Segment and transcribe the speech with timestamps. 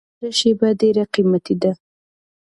[0.03, 1.71] د ژوند هره شېبه ډېره قیمتي ده.